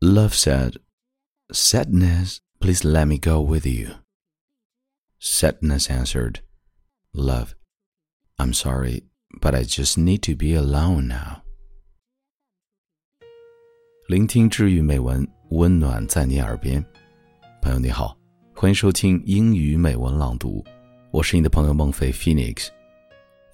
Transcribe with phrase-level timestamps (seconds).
[0.00, 0.76] Love said,
[1.52, 3.88] Sadness, please let me go with you.
[5.18, 6.40] Sadness answered,
[7.12, 7.56] Love,
[8.38, 9.02] I'm sorry,
[9.40, 11.42] but I just need to be alone now.
[14.06, 16.84] 聆听治愈美文，温暖在你耳边。
[17.60, 18.16] 朋友你好，
[18.54, 20.64] 欢迎收听英语美文朗读，
[21.10, 22.68] 我是你的朋友孟非 Phoenix。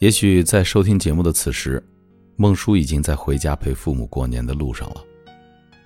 [0.01, 1.83] 也许在收听节目的此时，
[2.37, 5.03] 孟叔已经在回家陪父母过年的路上了。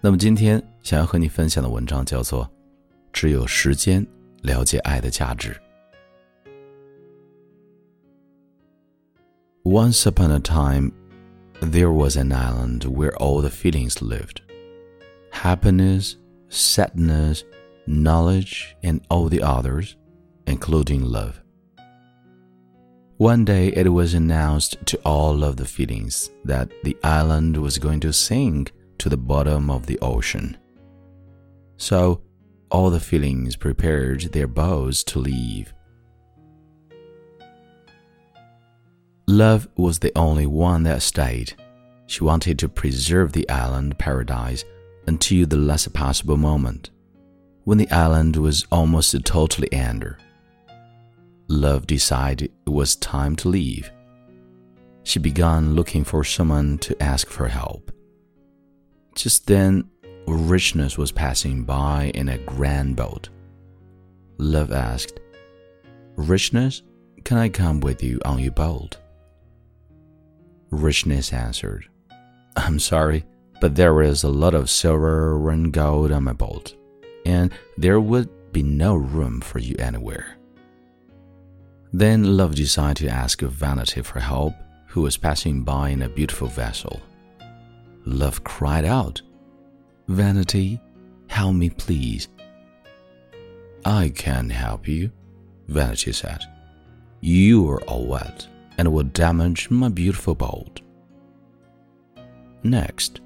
[0.02, 2.46] 那么今天想要和你分享的文章叫做《
[3.12, 4.06] 只有时间
[4.42, 5.52] 了解爱的价值》。
[9.64, 10.92] Once upon a time,
[11.62, 14.42] there was an island where all the feelings lived
[15.32, 16.18] happiness,
[16.50, 17.44] sadness,
[17.88, 19.96] knowledge, and all the others,
[20.48, 21.42] including love.
[23.18, 28.02] One day it was announced to all of the feelings that the island was going
[28.02, 30.57] to sink to the bottom of the ocean.
[31.77, 32.23] So
[32.71, 35.73] all the feelings prepared their boats to leave.
[39.27, 41.53] Love was the only one that stayed.
[42.07, 44.65] She wanted to preserve the island paradise
[45.07, 46.91] until the last possible moment,
[47.65, 50.19] when the island was almost totally under.
[51.49, 53.91] Love decided it was time to leave.
[55.03, 57.91] She began looking for someone to ask for help.
[59.19, 59.91] Just then,
[60.29, 63.29] Richness was passing by in a grand boat.
[64.39, 65.19] Love asked,
[66.15, 66.83] Richness,
[67.25, 68.97] can I come with you on your boat?
[70.71, 71.89] Richness answered,
[72.57, 73.25] I'm sorry,
[73.61, 76.77] but there is a lot of silver and gold on my boat,
[77.27, 80.37] and there would be no room for you anywhere.
[81.93, 84.55] Then Love decided to ask Vanity for help,
[84.87, 87.03] who was passing by in a beautiful vessel.
[88.09, 89.21] Love cried out,
[90.09, 90.81] Vanity,
[91.29, 92.29] help me, please.
[93.85, 95.13] I can't help you,
[95.69, 96.41] Vanity said.
[97.21, 98.47] You are all wet
[98.79, 100.81] and will damage my beautiful boat.
[102.63, 103.21] Next,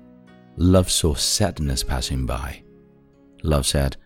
[0.56, 2.64] Love saw Sadness passing by.
[3.44, 3.96] Love said,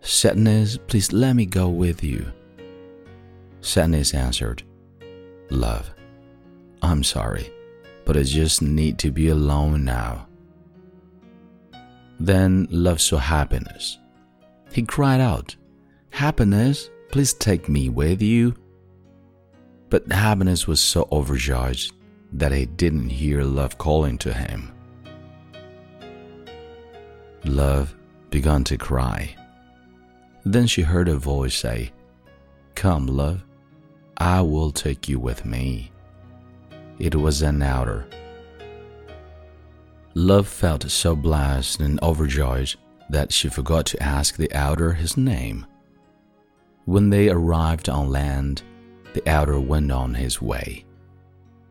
[0.00, 2.26] Sadness, please let me go with you.
[3.60, 4.64] Sadness answered,
[5.50, 5.94] Love,
[6.82, 7.52] I'm sorry,
[8.04, 10.28] but I just need to be alone now.
[12.20, 13.98] Then Love saw Happiness.
[14.72, 15.56] He cried out,
[16.10, 18.54] Happiness, please take me with you.
[19.90, 21.80] But Happiness was so overjoyed
[22.32, 24.72] that he didn't hear Love calling to him.
[27.44, 27.94] Love
[28.30, 29.34] began to cry.
[30.44, 31.92] Then she heard a voice say,
[32.74, 33.44] Come, love,
[34.16, 35.90] I will take you with me.
[36.98, 38.06] It was an elder.
[40.14, 42.74] Love felt so blessed and overjoyed
[43.10, 45.66] that she forgot to ask the elder his name.
[46.84, 48.62] When they arrived on land,
[49.12, 50.84] the elder went on his way.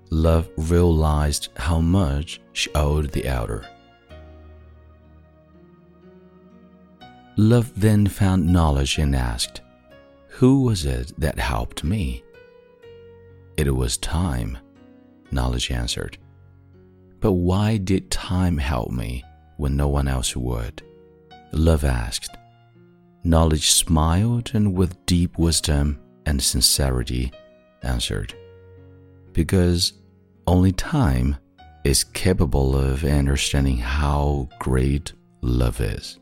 [0.09, 3.65] Love realized how much she owed the elder.
[7.37, 9.61] Love then found knowledge and asked,
[10.27, 12.23] Who was it that helped me?
[13.57, 14.57] It was time,
[15.33, 16.17] knowledge answered.
[17.19, 19.23] But why did time help me
[19.57, 20.81] when no one else would?
[21.51, 22.35] Love asked.
[23.23, 27.31] Knowledge smiled and with deep wisdom and sincerity
[27.81, 28.33] answered,
[29.31, 29.93] Because
[30.47, 31.37] only time
[31.83, 36.19] is capable of understanding how great love is.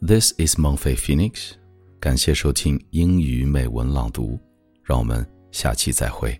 [0.00, 1.56] This is Monfei Phoenix，
[2.02, 4.36] 感谢收听英语美文朗读，
[4.82, 6.36] 让我们下期再会。